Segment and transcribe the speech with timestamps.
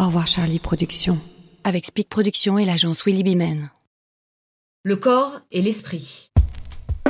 [0.00, 1.18] Au revoir Charlie Productions.
[1.64, 3.72] Avec Speak Productions et l'agence Willy Bimen.
[4.84, 6.30] Le corps et l'esprit.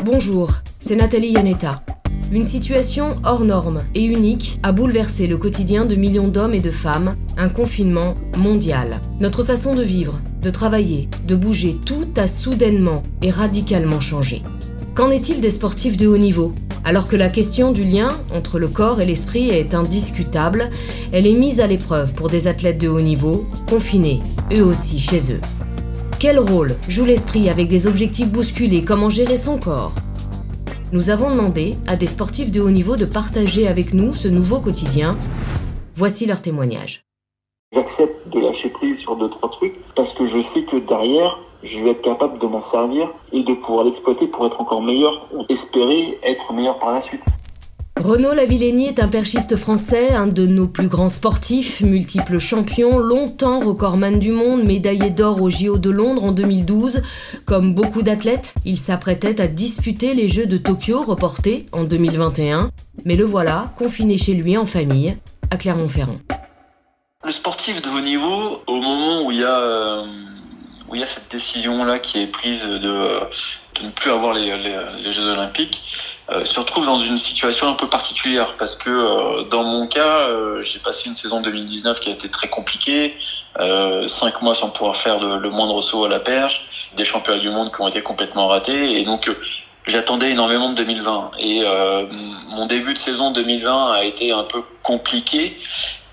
[0.02, 1.84] Bonjour, c'est Nathalie Yanetta.
[2.32, 6.70] Une situation hors norme et unique a bouleversé le quotidien de millions d'hommes et de
[6.70, 9.02] femmes, un confinement mondial.
[9.20, 14.42] Notre façon de vivre, de travailler, de bouger, tout a soudainement et radicalement changé.
[14.94, 16.54] Qu'en est-il des sportifs de haut niveau?
[16.88, 20.70] Alors que la question du lien entre le corps et l'esprit est indiscutable,
[21.12, 24.20] elle est mise à l'épreuve pour des athlètes de haut niveau, confinés,
[24.50, 25.40] eux aussi chez eux.
[26.18, 28.86] Quel rôle joue l'esprit avec des objectifs bousculés?
[28.86, 29.92] Comment gérer son corps?
[30.90, 34.58] Nous avons demandé à des sportifs de haut niveau de partager avec nous ce nouveau
[34.58, 35.18] quotidien.
[35.94, 37.02] Voici leur témoignage.
[37.74, 41.82] J'accepte de lâcher prise sur deux, trois trucs parce que je sais que derrière, je
[41.82, 45.44] vais être capable de m'en servir et de pouvoir l'exploiter pour être encore meilleur ou
[45.48, 47.22] espérer être meilleur par la suite.
[48.00, 53.58] Renaud Lavillenie est un perchiste français, un de nos plus grands sportifs, multiple champion, longtemps
[53.58, 57.02] recordman du monde, médaillé d'or au JO de Londres en 2012.
[57.44, 62.70] Comme beaucoup d'athlètes, il s'apprêtait à disputer les Jeux de Tokyo reportés en 2021.
[63.04, 65.16] Mais le voilà, confiné chez lui en famille,
[65.50, 66.18] à Clermont-Ferrand.
[67.24, 70.04] Le sportif de haut niveau, au moment où il y a, euh,
[70.88, 73.20] où il y a cette décision-là qui est prise de,
[73.82, 75.82] ne plus avoir les, Jeux Olympiques,
[76.30, 80.28] euh, se retrouve dans une situation un peu particulière parce que euh, dans mon cas,
[80.28, 83.16] euh, j'ai passé une saison 2019 qui a été très compliquée,
[84.06, 86.64] cinq mois sans pouvoir faire le, le, moindre saut à la perche,
[86.96, 89.28] des championnats du monde qui ont été complètement ratés et donc
[89.86, 91.64] j'attendais énormément de 2020 et
[92.50, 95.58] mon début de saison 2020 a été un peu compliqué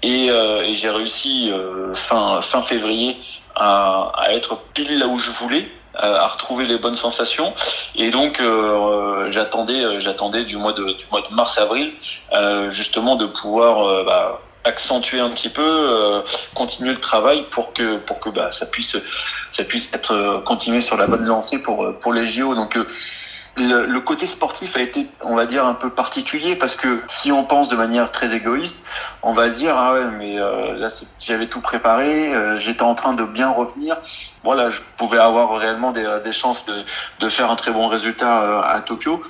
[0.01, 1.51] et, et j'ai réussi
[1.93, 3.15] fin fin février
[3.55, 5.67] à, à être pile là où je voulais
[6.03, 7.53] euh, à retrouver les bonnes sensations.
[7.95, 11.93] Et donc euh, j'attendais euh, j'attendais du mois de du mois de mars avril
[12.69, 18.29] justement de pouvoir bah, accentuer un petit peu continuer le travail pour que pour que
[18.29, 18.97] bah, ça puisse
[19.53, 22.77] ça puisse être continué sur la bonne lancée pour pour les JO donc
[23.57, 27.45] le, côté sportif a été, on va dire, un peu particulier parce que si on
[27.45, 28.75] pense de manière très égoïste,
[29.23, 30.89] on va dire ah ouais mais euh, là
[31.19, 33.97] j'avais tout préparé, euh, j'étais en train de bien revenir,
[34.43, 38.61] voilà je pouvais avoir réellement des, des chances de, faire un très bon résultat euh,
[38.61, 39.21] à Tokyo.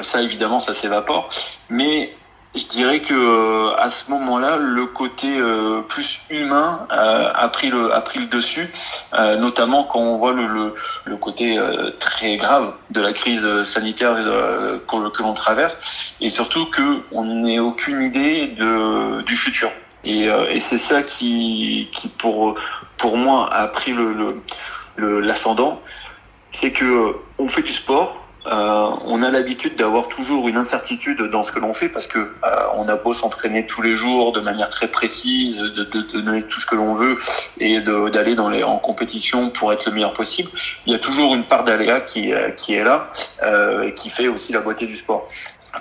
[0.00, 1.28] ça évidemment ça s'évapore,
[1.68, 2.14] mais
[2.56, 7.68] je dirais que euh, à ce moment-là, le côté euh, plus humain euh, a pris
[7.68, 8.70] le a pris le dessus,
[9.12, 10.74] notamment quand on voit le le,
[11.04, 11.58] le côté
[12.00, 14.14] très grave de la crise sanitaire
[14.88, 19.70] que, que l'on traverse, et surtout que on n'ait aucune idée de du futur.
[20.04, 22.54] Et, et c'est ça qui qui pour
[22.96, 24.40] pour moi a pris le
[24.98, 25.80] l'ascendant,
[26.52, 31.42] c'est que on fait du sport, euh, on a l'habitude d'avoir toujours une incertitude dans
[31.42, 34.40] ce que l'on fait parce que euh, on a beau s'entraîner tous les jours de
[34.40, 37.18] manière très précise, de, donner tout ce que l'on veut
[37.58, 40.50] et d'aller en compétition pour être le meilleur possible.
[40.86, 43.08] Il y a toujours une part d'aléa qui, euh, est là
[43.84, 45.26] et qui fait aussi la beauté du sport.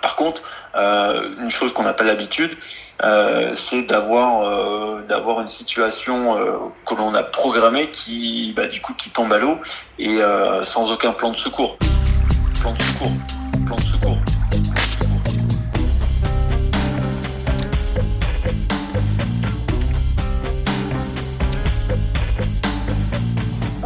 [0.01, 0.41] Par contre,
[0.75, 2.51] une chose qu'on n'a pas l'habitude,
[2.99, 6.37] c'est d'avoir d'avoir une situation
[6.85, 9.57] que l'on a programmée qui bah, du coup qui tombe à l'eau
[9.99, 10.19] et
[10.63, 11.77] sans aucun plan de secours
[12.65, 13.11] plan de secours,
[13.67, 14.17] plan de secours.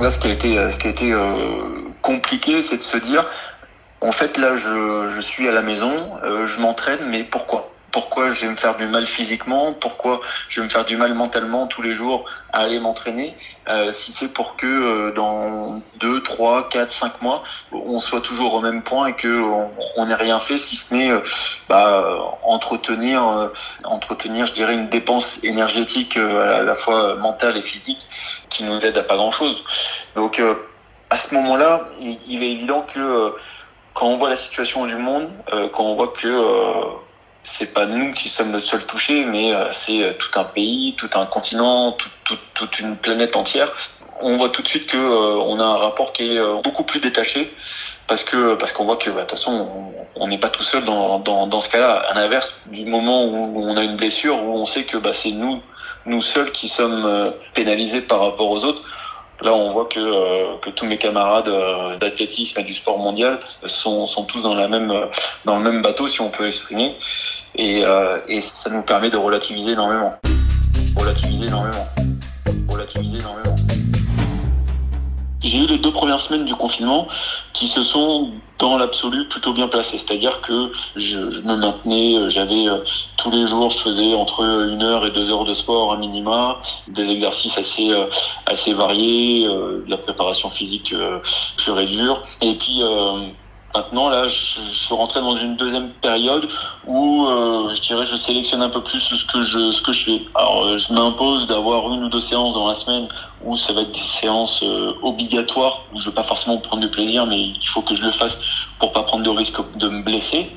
[0.09, 3.25] Ce qui a été, ce qui a été euh, compliqué, c'est de se dire,
[4.00, 7.73] en fait, là, je, je suis à la maison, euh, je m'entraîne, mais pourquoi?
[7.91, 11.13] Pourquoi je vais me faire du mal physiquement, pourquoi je vais me faire du mal
[11.16, 12.23] mentalement tous les jours
[12.53, 13.35] à aller m'entraîner,
[13.67, 15.59] euh, si c'est pour que euh, dans 2,
[16.29, 19.44] 3, 4, 5 mois, on soit toujours au même point et que
[19.97, 21.22] on n'ait rien fait si ce n'est euh,
[21.67, 22.03] bah,
[22.44, 23.47] entretenir, euh,
[23.84, 28.01] entretenir, je dirais, une dépense énergétique à la fois mentale et physique
[28.50, 29.63] qui nous aide à pas grand-chose.
[30.16, 30.41] Donc
[31.09, 33.35] à ce moment-là, il, est évident que
[33.94, 35.31] quand on voit la situation du monde,
[35.73, 37.00] quand on voit que
[37.44, 40.96] c'est pas nous qui sommes le seul touché, mais euh, c'est euh, tout un pays,
[40.97, 43.72] tout un continent, tout, tout, toute une planète entière.
[44.22, 47.00] On voit tout de suite que euh, on a un rapport qui est beaucoup plus
[47.00, 47.54] détaché
[48.08, 50.84] parce que parce qu'on voit que bah, de toute façon on n'est pas tout seul
[50.84, 52.04] dans, dans, dans ce cas-là.
[52.10, 55.32] À l'inverse, du moment où on a une blessure, où on sait que bah, c'est
[55.32, 55.62] nous
[56.06, 58.82] nous seuls qui sommes pénalisés par rapport aux autres.
[59.42, 63.40] Là, on voit que, euh, que tous mes camarades euh, d'athlétisme et du sport mondial
[63.68, 64.94] sont, sont tous dans, la même,
[65.46, 66.98] dans le même bateau, si on peut exprimer.
[67.56, 70.16] Et, euh, et ça nous permet de relativiser énormément.
[70.98, 71.88] Relativiser énormément.
[72.70, 73.59] Relativiser énormément.
[75.49, 77.07] J'ai eu les deux premières semaines du confinement
[77.53, 78.29] qui se sont
[78.59, 79.97] dans l'absolu plutôt bien placées.
[79.97, 82.66] C'est-à-dire que je, me maintenais, j'avais
[83.17, 86.61] tous les jours, je faisais entre une heure et deux heures de sport à minima,
[86.87, 87.90] des exercices assez
[88.46, 90.93] assez variés, de la préparation physique
[91.57, 92.22] pure et dure.
[92.41, 92.84] Et puis
[93.76, 96.50] Maintenant, là, je, suis rentré dans une deuxième période
[96.88, 100.06] où euh, je dirais je sélectionne un peu plus ce que je ce que je
[100.06, 100.22] fais.
[100.34, 103.08] Alors, euh, je m'impose d'avoir une ou deux séances dans la semaine
[103.44, 106.88] où ça va être des séances euh, obligatoires où je vais pas forcément prendre de
[106.88, 108.40] plaisir, mais il faut que je le fasse
[108.80, 110.52] pour pas prendre de risque de me blesser.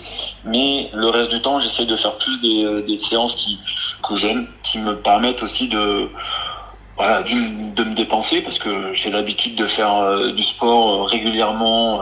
[0.47, 3.59] Mais le reste du temps, j'essaie de faire plus des, des séances qui
[4.09, 6.09] que j'aime, qui me permettent aussi de
[6.97, 12.01] voilà, de me dépenser parce que j'ai l'habitude de faire du sport régulièrement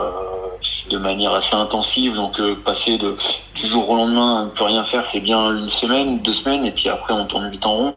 [0.91, 2.13] de manière assez intensive.
[2.13, 3.15] Donc euh, passer de,
[3.55, 6.65] du jour au lendemain à ne plus rien faire, c'est bien une semaine, deux semaines,
[6.65, 7.93] et puis après on tourne vite en rond.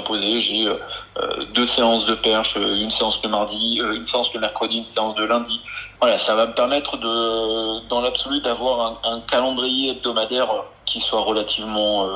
[0.00, 0.40] Imposé.
[0.40, 0.76] J'ai euh,
[1.18, 4.86] euh, deux séances de perche, euh, une séance le mardi, une séance le mercredi, une
[4.86, 5.60] séance de lundi.
[6.00, 10.48] Voilà, ça va me permettre de, dans l'absolu, d'avoir un, calendrier hebdomadaire
[10.86, 12.08] qui soit relativement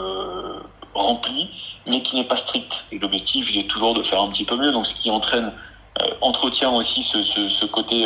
[0.94, 1.48] rempli,
[1.86, 2.72] mais qui n'est pas strict.
[2.90, 4.72] Et l'objectif, il est toujours de faire un petit peu mieux.
[4.72, 5.52] Donc, ce qui entraîne
[6.22, 8.04] entretient aussi ce, ce, côté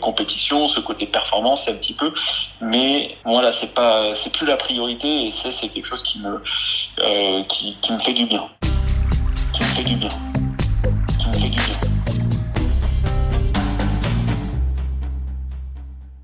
[0.00, 2.12] compétition, ce côté performance un petit peu,
[2.60, 6.42] mais voilà c'est pas c'est plus la priorité et c'est quelque chose qui me
[7.00, 8.48] euh, qui, qui me fait du bien,
[9.52, 10.08] qui me fait du bien,
[11.18, 11.74] qui me fait du bien.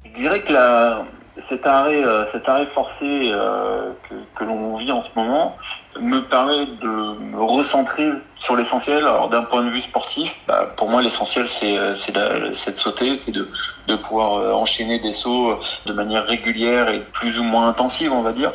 [0.05, 1.05] Je dirais que la
[1.49, 5.57] cet arrêt, euh, cet arrêt forcé euh, que, que l'on vit en ce moment
[5.99, 8.99] me permet de me recentrer sur l'essentiel.
[8.99, 13.33] Alors d'un point de vue sportif, bah, pour moi l'essentiel c'est euh, de, sauter, c'est
[13.33, 13.49] de,
[13.89, 18.33] de pouvoir enchaîner des sauts de manière régulière et plus ou moins intensive, on va
[18.33, 18.53] dire.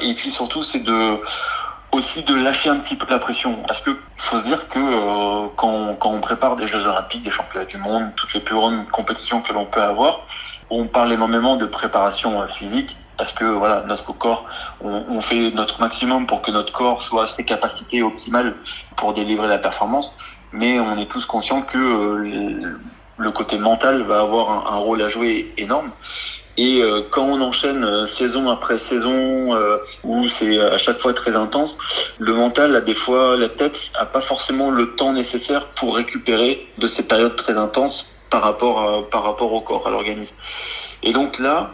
[0.00, 1.18] Et puis surtout c'est de
[1.92, 3.62] aussi de lâcher un petit peu la pression.
[3.66, 7.30] Parce que faut se dire que euh, quand, quand on prépare des Jeux Olympiques, des
[7.30, 10.26] championnats du monde, toutes les plus grandes compétitions que l'on peut avoir,
[10.70, 14.44] on parle énormément de préparation euh, physique parce que voilà notre corps,
[14.80, 18.56] on, fait notre maximum pour que notre corps soit à ses capacités optimales
[18.96, 20.12] pour délivrer la performance.
[20.52, 22.74] Mais on est tous conscients que euh,
[23.18, 25.92] le côté mental va avoir un, rôle à jouer énorme.
[26.56, 29.56] Et euh, quand on enchaîne euh, saison après saison,
[30.02, 31.78] où c'est à chaque fois très intense,
[32.18, 36.66] le mental a des fois, la tête a pas forcément le temps nécessaire pour récupérer
[36.78, 40.34] de ces périodes très intenses par rapport par rapport au corps, à l'organisme.
[41.04, 41.70] Et donc là,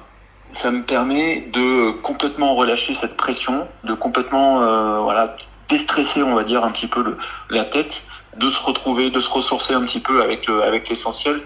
[0.63, 5.37] ça me permet de complètement relâcher cette pression, de complètement euh, voilà
[5.69, 7.17] déstresser, on va dire un petit peu
[7.51, 7.93] la tête,
[8.37, 11.43] de se retrouver, de se ressourcer un petit peu avec le, avec l'essentiel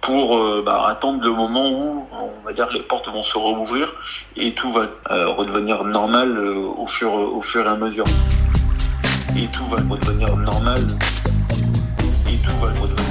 [0.00, 3.92] pour euh, bah, attendre le moment où on va dire les portes vont se rouvrir
[4.36, 8.04] et tout va euh, redevenir normal euh, au fur au fur et à mesure.
[9.36, 10.80] Et tout va redevenir normal.
[12.26, 13.07] Et tout va redevenir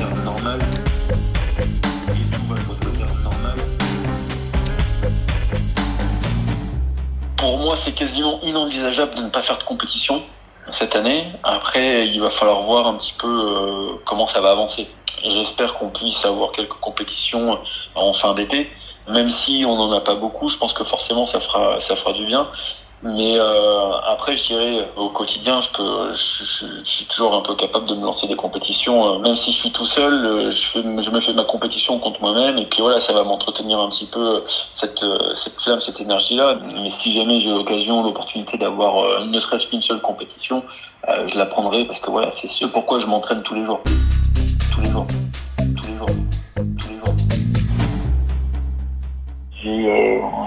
[7.67, 10.23] moi c'est quasiment inenvisageable de ne pas faire de compétition
[10.71, 14.87] cette année après il va falloir voir un petit peu comment ça va avancer
[15.23, 17.59] J'espère qu'on puisse avoir quelques compétitions
[17.95, 18.69] en fin d'été,
[19.07, 20.47] même si on n'en a pas beaucoup.
[20.47, 22.47] Je pense que forcément ça fera ça fera du bien.
[23.03, 27.85] Mais euh, après, je dirais au quotidien, je, peux, je, suis toujours un peu capable
[27.85, 30.13] de me lancer des compétitions, euh, même si je suis tout seul.
[30.25, 33.89] Euh, je, me fais ma compétition contre moi-même, et puis voilà, ça va m'entretenir un
[33.89, 36.57] petit peu cette cette flamme, cette énergie-là.
[36.81, 40.63] Mais si jamais j'ai l'occasion, l'opportunité d'avoir ne serait-ce qu'une seule compétition,
[41.27, 43.81] je la prendrai parce que voilà, c'est ce pourquoi je m'entraîne tous les jours,
[44.73, 45.05] tous les jours,
[45.57, 46.09] tous les jours.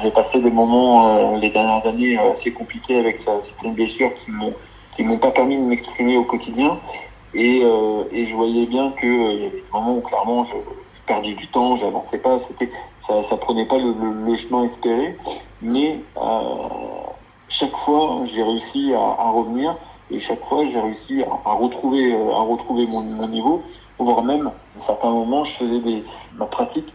[0.04, 3.32] Euh, passé des moments euh, les dernières années euh, assez compliqués avec ça.
[3.42, 4.54] C'était blessures qui m'ont
[4.96, 6.78] qui m'ont pas permis de m'exprimer au quotidien.
[7.32, 10.54] Et, euh, et je voyais bien que il y avait des moments où clairement je,
[11.06, 12.70] perdais du temps, j'avançais pas, c'était
[13.06, 15.16] ça, ça prenait pas le, chemin espéré,
[15.60, 15.98] mais
[17.48, 19.76] chaque fois j'ai réussi à, revenir.
[20.12, 23.62] Et chaque fois, j'ai réussi à, retrouver, à retrouver mon, niveau,
[23.98, 26.04] voire même, à certains moments, je faisais des,
[26.36, 26.92] ma pratique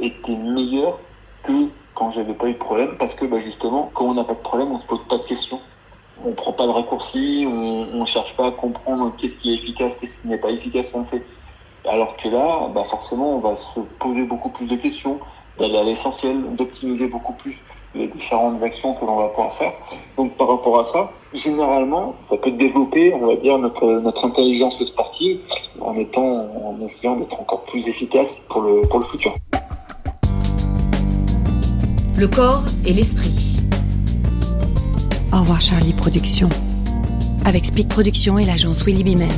[0.00, 0.98] était meilleure
[1.44, 4.34] que quand j'avais pas eu de problème, parce que bah, justement, quand on n'a pas
[4.34, 5.60] de problème, on se pose pas de questions.
[6.24, 9.94] On prend pas de raccourcis, on, ne cherche pas à comprendre qu'est-ce qui est efficace,
[10.00, 11.22] qu'est-ce qui n'est pas efficace, on le fait.
[11.86, 15.18] Alors que là, bah, forcément, on va se poser beaucoup plus de questions,
[15.58, 17.60] d'aller à l'essentiel, d'optimiser beaucoup plus
[17.94, 19.72] les différentes actions que l'on va pouvoir faire.
[20.16, 24.82] Donc par rapport à ça, généralement, ça peut développer, on va dire, notre, notre intelligence
[24.84, 25.40] sportive
[25.80, 29.34] en étant, en essayant d'être encore plus efficace pour le, pour le futur
[32.16, 33.58] le corps et l'esprit.
[35.32, 36.48] Au revoir Charlie Productions,
[37.44, 39.28] avec Speed Productions et l'agence Willy Bimen.